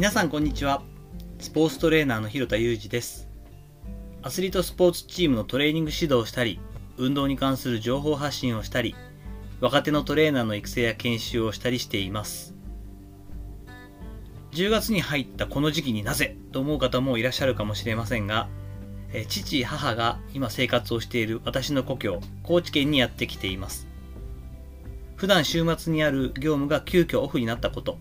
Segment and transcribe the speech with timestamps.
[0.00, 0.82] 皆さんこんにちは。
[1.40, 3.28] スポーツトレーナーの広田裕二です。
[4.22, 6.58] アスリートスポーツチームのトレーニング指導をしたり
[6.96, 8.96] 運動に関する情報発信をしたり
[9.60, 12.54] 若手のトレーナーの育成や研修をしたりしています。
[14.52, 18.48] 10月に入ったこの時期になぜと思う方もいらっしゃるかもしれませんが
[19.28, 23.86] 父母が今生活をしている私の故郷高知県にやってきています。
[25.16, 27.98] 普段週末にある業務が急遽オフになったこと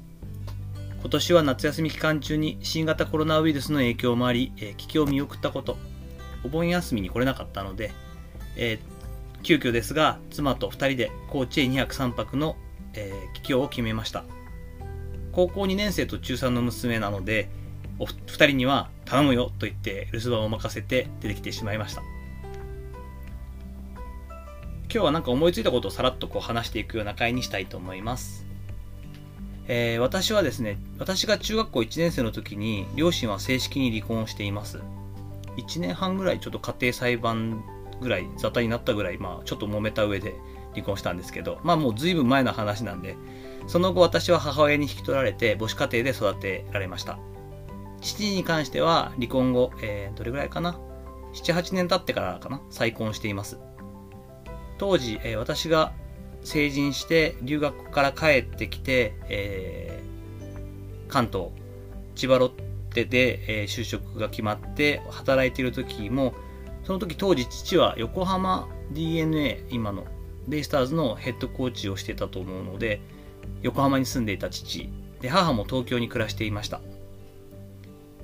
[1.01, 5.77] 今年は夏休み期間中に新型コロナウイルスの影響もあり、えー、帰郷を見送ったこと、
[6.43, 7.91] お盆休みに来れなかったので、
[8.57, 12.57] えー、急遽ですが、妻と2人で高知へ2泊3泊の、
[12.93, 14.25] えー、帰郷を決めました。
[15.31, 17.49] 高校2年生と中3の娘なので、
[17.97, 22.01] お2人には頼むよと言って留守番を任せて出てきてしまいました。
[24.91, 28.48] 今日はなんか思いついたことをさらっとこう話していくような回にしたいと思います。
[29.71, 34.79] えー、私はですね、私が中学校1年生の時に、両親は正式に離婚をしています。
[35.57, 37.63] 1年半ぐらいちょっと家庭裁判
[38.01, 40.33] ぐらい、沙汰になったぐらい、まあちょっと揉めた上で
[40.73, 43.15] 離婚したんですけど、まあもう随分前の話なんで、
[43.67, 47.19] その後私は母親に引き取られて母子家庭で育てられました。
[48.01, 50.79] 父に関しては離婚後、えー、どれぐらいかな
[51.33, 52.59] ?7、8年経ってからかな？
[52.71, 53.59] 再婚しています。
[54.79, 55.93] 当時、えー、私が
[56.43, 61.49] 成人して留学から帰ってきて、えー、関東、
[62.15, 62.49] 千葉ロッ
[62.93, 66.33] テで、えー、就職が決まって働いている時も、
[66.83, 70.05] その時当時父は横浜 DNA、今の
[70.47, 73.01] ベイスターズのヘッドコーチをしてたと思うので、
[73.61, 74.89] 横浜に住んでいた父、
[75.21, 76.81] で母も東京に暮らしていました。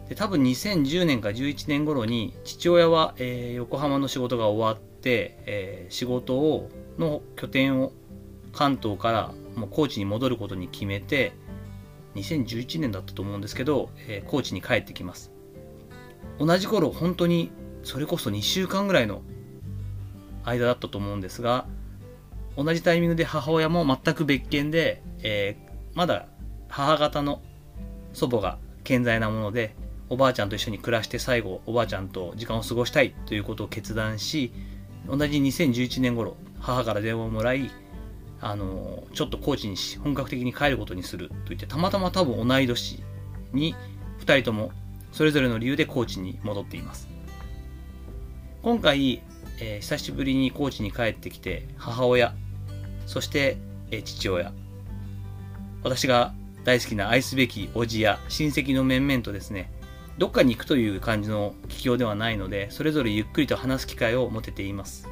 [0.10, 6.70] で多分2010年か11年頃に父親は、えー、横浜の仕事が終わって、えー、仕事を
[7.00, 7.92] の拠点を
[8.56, 11.34] 関東からもう高知に戻ることに決めて、
[12.16, 15.32] 2011年だったと思うんですけど、えー、高知に帰ってきます。
[16.40, 17.52] 同じ頃、本当に
[17.84, 19.22] それこそ2週間ぐらいの
[20.44, 21.68] 間だったと思うんですが、
[22.58, 26.28] 同じタイミングで母親も全く別件で、えー、まだ
[26.70, 27.42] 母方の
[28.14, 29.76] 祖母が健在なもので、
[30.08, 34.54] おばあちゃんと一緒に暮らして最後、おばあちゃんと時間を過ごしたいということを決断し、
[35.08, 37.70] 同じ2011年頃、母から電話をもらい、
[38.48, 43.04] あのちょっと高知にし本格的に帰ることにすると言ってたまたま多分同い年
[43.54, 43.74] に
[44.20, 44.72] 2人とも
[45.12, 47.10] それぞれの理由で高知に戻っています。
[48.62, 49.24] 今回、
[49.60, 52.36] えー、久しぶりに高知に帰ってきて母親
[53.08, 53.58] そして、
[53.90, 54.52] えー、父親
[55.84, 56.34] 私が
[56.64, 59.72] 大好きな愛すべき叔父や親戚の面々とですね
[60.20, 65.08] どっかに行くという感じの帰郷ではないのでそれぞれゆっくりと話す機会を持てています。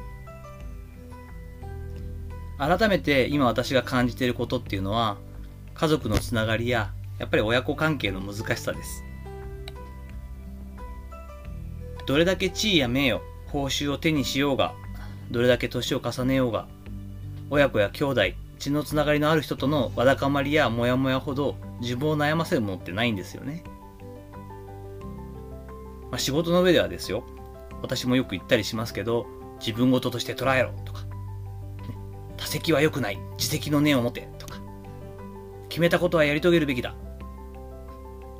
[2.58, 5.16] 改めて今私が感じていることっていうのは
[5.74, 9.04] 家族のつながりややっぱり親子関係の難しさです。
[12.06, 14.74] どれだけ地位や名誉報酬を手にしようが
[15.30, 16.68] どれだけ年を重ねようが
[17.50, 18.22] 親子や兄弟
[18.58, 23.64] 血のつながりのある人とのわだかまりやモヤモヤほど自分を悩ませるものってないんですよね、
[26.10, 27.24] まあ、仕事の上ではですよ。
[27.82, 29.26] 私もよく言ったりしますけど
[29.60, 31.04] 自分事として捉えろとか
[32.54, 33.18] 責は良くない。
[33.36, 34.28] 自責の念を持て。
[34.38, 34.60] とか。
[35.68, 36.94] 決めたことはやり遂げるべきだ。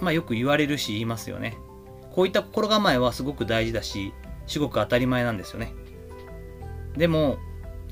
[0.00, 1.56] まあよく言われるし言いますよね。
[2.12, 4.12] こういった心構えはすごく大事だし、
[4.46, 5.72] 至極当たり前なんですよね。
[6.96, 7.38] でも、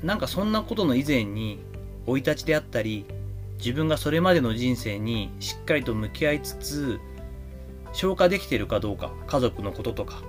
[0.01, 1.59] なんかそんなことの以前に、
[2.05, 3.05] 生い立ちであったり、
[3.57, 6.99] 自分がそれまでの人生にしっかりと向き合いつつ、
[7.91, 10.21] 消化できてるかどうか、家族のこととか、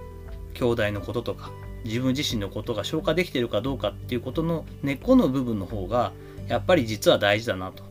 [0.54, 1.52] 兄弟のこととか、
[1.84, 6.12] 自分自身のことが消化できてるかどうかっていうことの根っこの部分の方が
[6.48, 7.84] やっぱり実は大事だなと。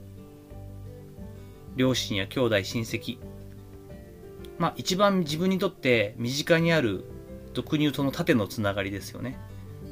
[1.75, 3.17] 両親や兄弟親戚。
[4.57, 7.05] まあ一番自分にとって身近にある
[7.53, 9.37] 俗に言うとの縦のつながりですよね。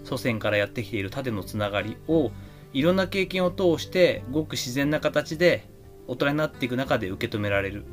[0.03, 2.31] 祖先からやってきている縦のつながりを
[2.73, 5.67] いろんな経験を通してごく自然な形で
[6.07, 7.85] 大人になっていく中で受け止められる。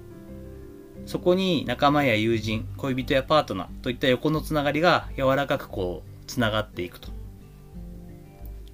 [1.08, 7.08] そこに仲間や友人、恋人やパートナーといった横のつながりが柔らかくこう、つながっていくと。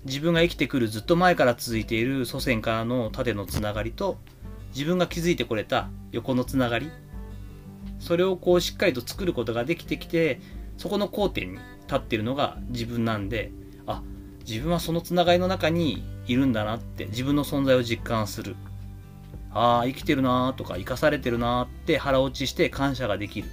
[0.04, 4.18] 自分が生きてくるずっと前から続いている祖先からの縦のつながりと、
[4.74, 6.90] 自分が築いてこれた横のつながり、
[8.00, 10.40] それをこうしっかりと作ることができてきて、
[10.76, 13.52] そこの交点に立っているのが自分なんで、
[13.86, 14.02] あ、
[14.44, 18.56] 自分はそのつながりの中にいるんだなって自分の存在を実感する。
[19.54, 23.48] ああ、生きてるなーとか生かされてるなーって腹落ちして感謝ができる。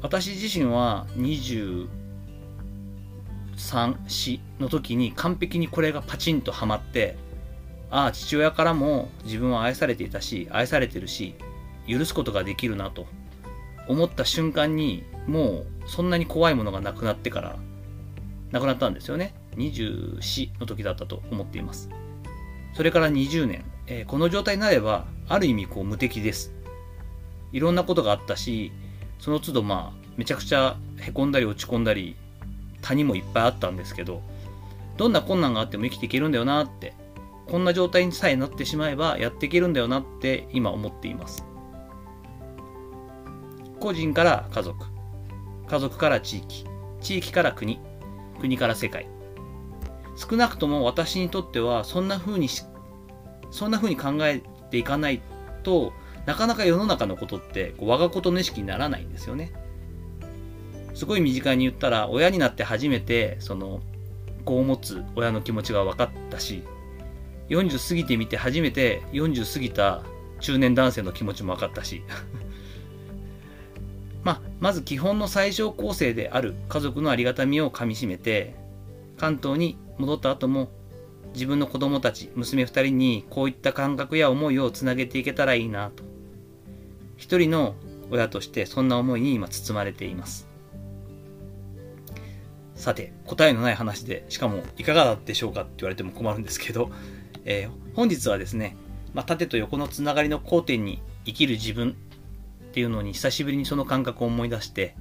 [0.00, 1.88] 私自身は23、
[3.56, 7.16] 4の時に完璧にこれがパチンとはまって、
[7.90, 11.34] ああ、父親からも自分は愛されていたし、愛されてるし、
[11.88, 13.06] 許すことができるなと
[13.88, 17.56] 思った瞬間に、もうそんなに怖いものがなくなってから、
[18.52, 19.34] なくなったんですよね。
[19.56, 21.88] 24の時だったと思っています。
[22.74, 26.52] それから20年、えー、この状態になれば、ある意味こう無敵です。
[27.52, 28.70] いろんなことがあったし、
[29.18, 32.14] その都度まあ、めちゃくちゃ凹んだり落ち込んだり、
[32.82, 34.22] 谷もいっぱいあったんですけど、
[34.98, 36.92] どんな困難があっても生きていけるんだよなって、
[37.50, 41.46] こんな状態にさえなってしまえばやっていけるんだよなって今思っています。
[43.80, 44.84] 個人から家族、
[45.66, 46.66] 家族から地域、
[47.00, 47.80] 地域から国、
[48.40, 49.06] 国から世界。
[50.16, 52.77] 少なくとも私にとってはそんな風にしっ
[53.50, 55.20] そんな風に考えていかない
[55.62, 55.92] と
[56.26, 59.52] なかなか世の中のことって我がことの意識にならないんですよね。
[60.94, 63.80] すごい身近に言ったら親になって初めてその
[64.44, 66.64] 子を持つ親の気持ちが分かったし
[67.48, 70.02] 40過ぎてみて初めて40過ぎた
[70.40, 72.02] 中年男性の気持ちも分かったし
[74.24, 78.56] まあ、まず基本の最小構成である家族のありがたみをかみしめて
[79.16, 80.68] 関東に戻った後も
[81.34, 86.02] 自分の子供たち娘2人にこういった感覚や思いをつなげていけたらいいなと
[87.16, 87.74] 一人の
[88.10, 90.48] 親としてそんな思いに今包まれています
[92.74, 96.90] さて答えのない話でしかもいかがだでしょうかって言われても困るんですけど、
[97.44, 98.76] えー、本日はですね、
[99.14, 101.96] まあ、縦と横のつながりの交点に生きる自分
[102.68, 104.94] っていうのに久しぶりにその感覚を思い出して、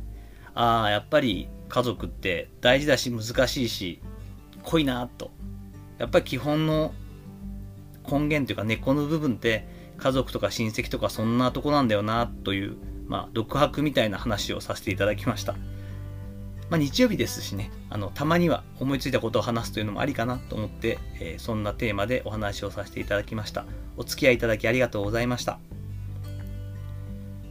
[0.55, 4.01] ああ、やっぱり家族って大事だし難しいし、
[4.63, 5.31] 濃いなと。
[5.97, 6.93] やっぱり基本の
[8.09, 9.67] 根源というか根っこの部分って
[9.97, 12.77] 家族とか親戚とかそんなとこなんだよなという、
[13.07, 15.55] まあ、独白みたいな話をさせていただきました。
[16.69, 23.65] まあ、日曜日ですしね、あの、たまには思いついたことを話すというのもありかなと思って、えー、そんなテーマでお話をさせていただきました。
[23.95, 25.59] お付き合いいただきありがとうございました。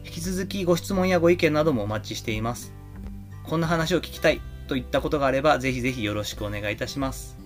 [0.05, 2.75] 引き続きご質問やご意見などもお待ちしています。
[3.45, 7.46] こんな話を聞きたいといったことがあれば、ぜひぜひよろしくお願いいたします。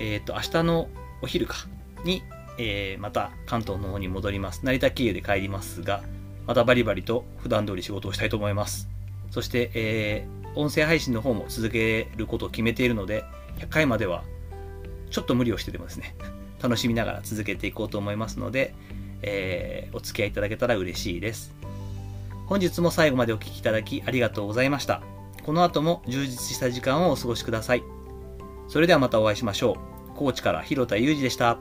[0.00, 0.88] えっ、ー、と、明日の
[1.22, 1.56] お昼か
[2.04, 2.22] に、
[2.58, 4.64] えー、また関東の方に戻ります。
[4.64, 6.02] 成田経由で帰りますが、
[6.46, 8.88] またバリバリと普段通り仕事をしたいと思います。
[9.30, 13.24] そして、えー、音声配信の方も続けることを決めているので、
[13.58, 14.24] 100回までは
[15.10, 16.14] ちょっと無理をしてでもですね、
[16.62, 18.74] 楽しみながら続けていこうと思いますので、
[19.22, 21.54] えー、お付き合いいただけたら嬉しいです。
[22.46, 25.02] 本日も最後までお聴きいただきありがとうございました。
[25.44, 27.93] この後も充実した時間をお過ごしください。
[28.68, 29.76] それではまたお会いしましょう。
[30.14, 31.58] 高知から広田裕二でした。